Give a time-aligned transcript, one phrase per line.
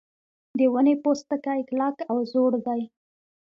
[0.57, 2.81] د ونې پوستکی کلک او زوړ دی.